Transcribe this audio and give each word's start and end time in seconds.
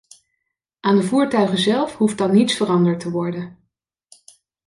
Aan 0.79 0.95
de 0.97 1.03
voertuigen 1.03 1.57
zelf 1.57 1.95
hoeft 1.95 2.17
dan 2.17 2.31
niets 2.31 2.53
veranderd 2.55 2.99
te 2.99 3.09
worden. 3.09 3.57